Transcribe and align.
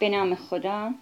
به 0.00 0.08
نام 0.08 0.34
خدا 0.34 0.94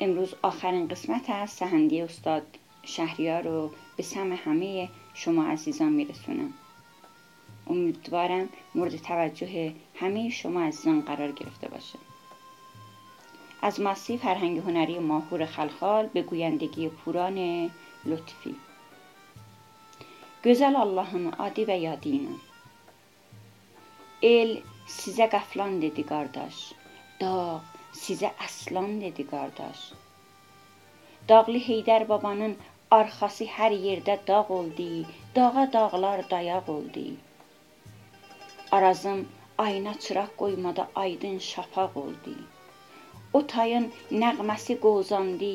امروز 0.00 0.34
آخرین 0.42 0.88
قسمت 0.88 1.30
از 1.30 1.50
سهندی 1.50 2.00
استاد 2.02 2.46
شهریار 2.82 3.42
رو 3.42 3.70
به 3.96 4.02
سم 4.02 4.32
همه 4.32 4.88
شما 5.14 5.44
عزیزان 5.44 5.92
میرسونم 5.92 6.54
امیدوارم 7.66 8.48
مورد 8.74 8.96
توجه 8.96 9.72
همه 9.94 10.28
شما 10.28 10.62
عزیزان 10.62 11.00
قرار 11.00 11.32
گرفته 11.32 11.68
باشه 11.68 11.98
از 13.62 13.80
ماسی 13.80 14.18
فرهنگ 14.18 14.58
هنری 14.58 14.98
ماهور 14.98 15.46
خلخال 15.46 16.06
به 16.06 16.22
گویندگی 16.22 16.88
پوران 16.88 17.70
لطفی 18.04 18.56
Gözəl 20.44 20.74
Allahın 20.76 21.30
adi 21.40 21.62
və 21.64 21.74
yadıyla. 21.80 22.34
El 24.30 24.50
sizə 24.94 25.30
qəflan 25.32 25.78
dedi. 25.80 26.04
Dağ 27.20 27.60
sizə 28.02 28.30
əslan 28.46 28.96
dedi 29.00 29.26
qardaş. 29.32 29.82
Dağlı 31.28 31.60
Heydər 31.66 32.08
babanın 32.08 32.56
arxası 32.96 33.46
hər 33.58 33.74
yerdə 33.86 34.16
dağ 34.26 34.42
oldu, 34.56 34.88
dağa 35.36 35.64
dağlar 35.76 36.24
dayaq 36.30 36.68
oldu. 36.76 37.04
Arazım 38.78 39.28
ayna 39.66 39.94
çıraq 40.04 40.30
qoymada 40.42 40.88
aydın 41.04 41.38
şafaq 41.38 41.96
oldu. 42.02 42.34
O 43.32 43.40
tayın 43.52 43.86
nəğməsi 44.22 44.76
qozandı, 44.84 45.52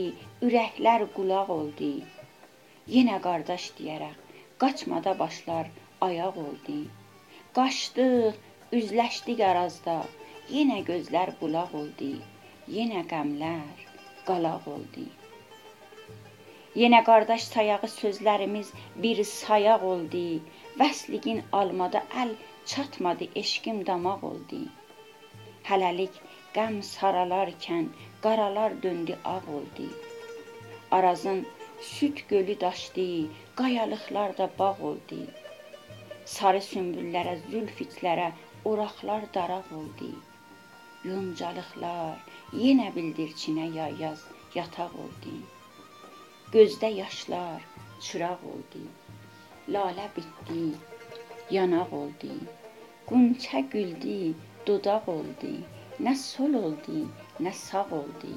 ürəklər 0.47 1.05
qulaq 1.15 1.51
oldu. 1.57 1.91
Yenə 2.95 3.19
qardaş 3.27 3.69
deyərək 3.77 4.15
qaçmada 4.63 5.13
başlar 5.19 5.69
ayaq 6.07 6.39
oldu. 6.47 6.79
Qaçdıq, 7.57 8.35
üzləşdik 8.79 9.39
arazda, 9.51 9.97
yenə 10.55 10.81
gözlər 10.89 11.29
bulaq 11.39 11.73
oldu. 11.81 12.11
Yenə 12.75 13.01
qəmlər 13.11 13.87
qalaq 14.27 14.67
oldu. 14.75 15.05
Yenə 16.81 16.99
qardaş 17.09 17.43
sayağı 17.53 17.89
sözlərimiz 17.95 18.71
bir 19.03 19.21
sayaq 19.31 19.85
oldu. 19.91 20.23
Vəsliqin 20.81 21.41
almada 21.59 22.01
əl 22.23 22.33
çatmadı, 22.73 23.27
eşqim 23.41 23.81
damaq 23.87 24.25
oldu. 24.31 24.61
Hələlik 25.69 26.21
qəm 26.57 26.79
saralarkən 26.91 27.89
qaralar 28.25 28.77
döndü 28.83 29.17
ağ 29.33 29.41
oldu. 29.57 29.87
Arazın 30.91 31.45
süd 31.81 32.17
gölü 32.29 32.59
daşdı, 32.61 33.07
qayalıqlar 33.55 34.37
da 34.37 34.49
bağ 34.59 34.75
oldu. 34.91 35.19
Sarı 36.25 36.63
sümbüllərə, 36.71 37.37
zülfütlərə 37.51 38.31
oraqlar 38.65 39.29
daraq 39.33 39.71
oldu. 39.81 40.09
Yoncalıqlar 41.07 42.17
yenə 42.61 42.89
bildirçinə 42.95 43.67
yayaz 43.75 44.23
yataq 44.55 44.95
oldu. 45.03 45.35
Gözdə 46.55 46.89
yaşlar 46.95 47.63
çıraq 48.07 48.41
oldu. 48.53 48.81
Lalə 49.75 50.07
bitdi, 50.15 50.65
yanaq 51.57 51.93
oldu. 52.01 52.33
Qunçə 53.11 53.61
güldü, 53.75 54.17
dodaq 54.67 55.07
oldu. 55.15 55.53
Nə 56.07 56.15
sol 56.25 56.59
oldu, 56.63 57.05
nə 57.47 57.53
sağ 57.61 57.85
oldu. 58.01 58.33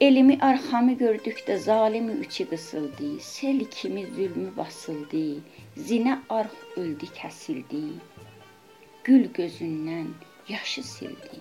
Elimi 0.00 0.38
arxamı 0.50 0.92
gördükdə 1.04 1.56
zalimi 1.58 2.12
üçü 2.26 2.44
qısıldı, 2.50 3.08
sel 3.20 3.64
kimi 3.70 4.06
zülmü 4.06 4.56
basıldı, 4.56 5.26
zinə 5.88 6.18
arx 6.28 6.54
öldü, 6.76 7.08
kəsildi. 7.20 7.84
Gül 9.08 9.22
gözündən 9.36 10.08
yaşı 10.48 10.82
sildi. 10.82 11.38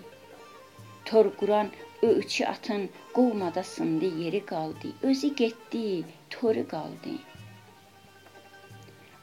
Tor 1.05 1.25
quran 1.39 1.69
öçü 2.01 2.45
atın 2.45 2.89
qovmada 3.13 3.63
sındı, 3.63 4.05
yeri 4.19 4.45
qaldı, 4.45 4.93
özü 5.01 5.35
getdi, 5.35 6.03
toru 6.29 6.63
qaldı. 6.67 7.15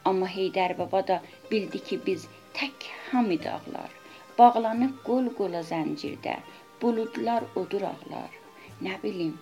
Amma 0.04 0.28
Heydər 0.34 0.78
baba 0.78 1.06
da 1.06 1.22
bildi 1.50 1.83
ki, 1.84 2.00
biz 2.06 2.28
tək 2.60 2.87
hamı 3.10 3.41
dağlar, 3.49 3.91
bağlanıb 4.38 5.00
qol-qola 5.09 5.65
zəncirdə, 5.72 6.38
buludlar 6.83 7.50
odur 7.56 7.88
ağlar. 7.94 8.41
Nə 8.84 9.03
bilim, 9.03 9.37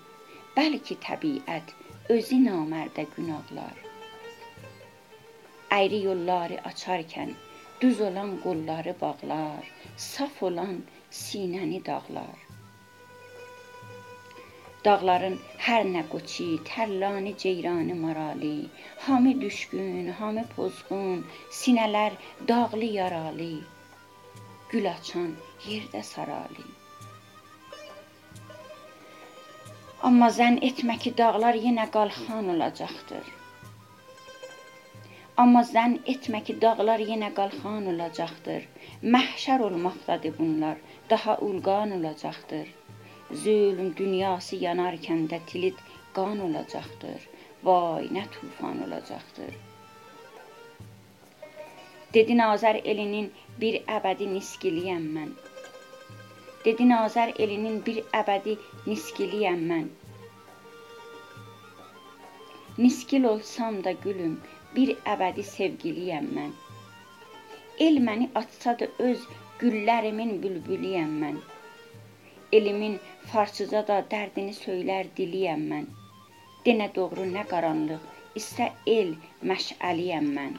bəlkə 0.56 1.02
təbiət 1.10 1.78
özü 2.08 2.44
namərdə 2.48 3.10
günahlar. 3.16 3.86
Əyri 5.82 6.04
yolları 6.10 6.66
açarkən 6.70 7.34
düz 7.82 8.00
olan 8.00 8.40
qolları 8.42 8.94
bağlar, 9.00 9.70
saf 9.96 10.42
olan 10.42 10.76
sinəni 11.20 11.80
dağlar. 11.86 12.38
Dağların 14.84 15.34
hər 15.66 15.82
nə 15.94 16.04
qoçi, 16.12 16.46
tərlani, 16.68 17.32
ceyranı 17.44 17.96
marali, 18.04 18.68
hamı 19.06 19.34
düşkün, 19.40 20.12
hamı 20.20 20.44
pozğun, 20.54 21.26
sinələr 21.60 22.12
dağlı 22.48 22.92
yaralı, 23.00 23.50
gül 24.70 24.90
açan 24.94 25.34
yerdə 25.66 26.06
sarali. 26.14 26.70
Amma 30.02 30.30
zənn 30.40 30.62
etmə 30.70 30.98
ki, 31.02 31.16
dağlar 31.18 31.58
yenə 31.68 31.90
qalxan 31.98 32.54
olacaqdır. 32.56 33.41
Amma 35.42 35.62
zənn 35.68 35.94
etmə 36.12 36.40
ki, 36.46 36.54
dağlar 36.62 37.00
yenə 37.10 37.28
qalxan 37.38 37.86
olacaqdır. 37.92 38.66
Məhşər 39.14 39.64
olmaqdadır 39.68 40.34
bunlar, 40.38 40.76
daha 41.10 41.36
ulqan 41.46 41.94
olacaqdır. 41.98 42.68
Zülm 43.44 43.88
dünyası 44.00 44.58
yanarkən 44.64 45.24
də 45.32 45.40
tilit 45.52 45.80
qan 46.18 46.44
olacaqdır. 46.46 47.28
Vay, 47.64 48.06
nə 48.16 48.24
tufan 48.36 48.84
olacaqdır. 48.86 49.56
Dedi 52.14 52.38
Nazər 52.42 52.78
elinin 52.94 53.32
bir 53.60 53.80
əbədi 53.98 54.26
niskiliyəm 54.36 55.04
mən. 55.18 55.34
Dedi 56.64 56.86
Nazər 56.94 57.32
elinin 57.46 57.78
bir 57.86 58.02
əbədi 58.22 58.58
niskiliyəm 58.86 59.62
mən. 59.74 59.86
Niskil 62.78 63.24
olsam 63.30 63.84
da 63.84 63.92
gülüm, 64.04 64.36
bir 64.76 64.92
əbədi 65.14 65.44
sevgiliyəm 65.48 66.28
mən. 66.36 66.52
El 67.86 67.98
məni 68.08 68.28
atsa 68.40 68.74
da 68.82 68.88
öz 69.08 69.24
güllərimin 69.62 70.32
bülbülüyəm 70.44 71.12
mən. 71.24 71.40
Elimin 72.58 72.98
farsıza 73.32 73.82
da 73.90 73.98
dərdini 74.14 74.54
söylər 74.58 75.10
diliyəm 75.20 75.62
mən. 75.72 75.86
Denə 76.66 76.88
doğru 76.96 77.24
nə 77.36 77.44
qaranlıq, 77.52 78.02
isə 78.40 78.68
el 78.96 79.14
məşəliyəm 79.52 80.28
mən. 80.36 80.58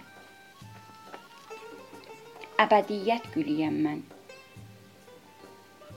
Əbədiyyət 2.66 3.30
gülüyəm 3.36 3.80
mən. 3.86 4.02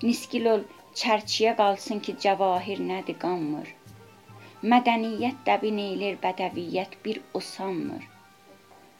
Niskil 0.03 0.53
ol, 0.53 0.63
çərçiyə 1.01 1.57
qalsın 1.61 2.01
ki, 2.07 2.17
cəvahir 2.25 2.81
nədir 2.93 3.19
qanmır. 3.25 3.73
Mədəniyyət 4.65 5.41
dəbin 5.45 5.79
eylir, 5.79 6.15
bədəviyyət 6.21 6.95
bir 7.05 7.19
o 7.35 7.41
sanmır. 7.41 8.05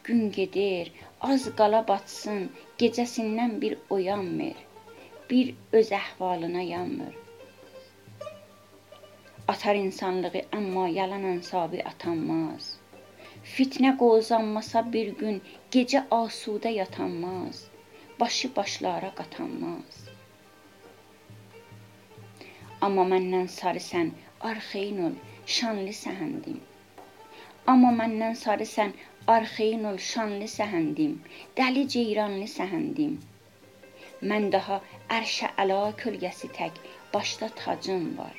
Gün 0.05 0.31
gedir, 0.31 0.91
az 1.21 1.47
qala 1.57 1.81
batsın, 1.89 2.51
gecəsindən 2.79 3.55
bir 3.63 3.79
oyanmır. 3.89 4.59
Bir 5.31 5.55
öz 5.73 5.93
əhvalına 5.93 6.61
yanmır. 6.63 7.15
Atar 9.49 9.75
insanlığı, 9.75 10.43
amma 10.53 10.89
yalan 10.89 11.25
ansabi 11.33 11.83
atanmaz. 11.83 12.77
Fitnə 13.57 13.97
qozanmasa 13.97 14.85
bir 14.93 15.15
gün 15.17 15.43
gecə 15.71 16.05
asudə 16.11 16.69
yatanmaz. 16.69 17.65
Başı 18.21 18.57
başlara 18.57 19.15
qatanmaz. 19.15 20.05
Amma 22.81 23.03
məndən 23.03 23.49
sarı 23.49 23.81
sən 24.37 24.49
arxeyin 24.51 25.05
ol, 25.05 25.13
şanlı 25.47 25.93
səhəndim. 25.99 26.61
Amma 27.67 27.91
məndən 28.01 28.35
sarı 28.35 28.67
sən 28.73 28.93
arxeyin 29.27 29.85
ol, 29.85 29.97
şanlı 29.99 30.45
səhəndim. 30.45 31.15
Dəli 31.57 31.89
ceyranlı 31.89 32.45
səhəndim. 32.45 33.17
Mən 34.23 34.53
daha 34.53 34.81
ərşə 35.19 35.51
əla 35.65 35.93
kölgəsi 36.03 36.49
tək 36.59 36.73
başda 37.15 37.49
tacım 37.49 38.19
var. 38.19 38.37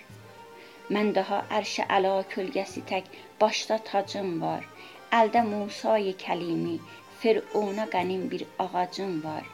Mən 0.89 1.13
daha 1.15 1.43
ərşə 1.59 1.87
əla 1.97 2.23
kölgəsi 2.35 2.81
tək 2.93 3.03
başda 3.41 3.77
tacım 3.77 4.41
var. 4.41 4.65
Əldə 5.11 5.43
Musay 5.49 6.13
kəlimi, 6.13 6.79
Firona 7.19 7.85
qənim 7.85 8.29
bir 8.29 8.45
ağacım 8.59 9.23
var. 9.23 9.45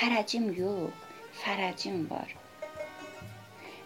Hərəcim 0.00 0.54
yox, 0.56 0.92
fərəcim 1.44 2.08
var. 2.10 2.41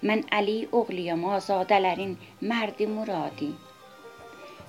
من 0.02 0.24
علی 0.32 0.68
اغلیام 0.72 1.24
آزادلرین 1.24 2.16
مردی 2.42 2.86
مرادی. 2.86 3.54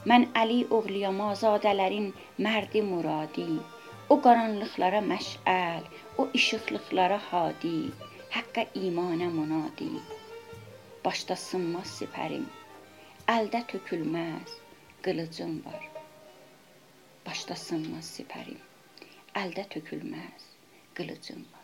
من 0.05 0.27
علی 0.35 0.67
اغلیام 0.71 1.21
آزادلرین 1.21 2.13
مردی 2.39 2.81
مرادی. 2.81 3.59
او 4.07 4.21
قرانلقلارا 4.21 5.01
مشعل 5.01 5.81
او 6.17 6.27
اشقلقلارا 6.33 7.17
حادی، 7.17 7.91
حق 8.29 8.67
ایمان 8.73 9.27
منادی 9.27 9.99
باشتا 11.03 11.35
سنما 11.35 11.83
سپریم 11.83 12.49
الده 13.27 13.61
تکلمز 13.61 14.51
قلجم 15.03 15.59
بار 15.59 15.87
باشتا 17.25 17.55
سنما 17.55 18.01
سپریم 18.01 18.61
الده 19.35 19.63
تکلمز 19.63 20.43
قلجم 20.95 21.35
بار 21.35 21.56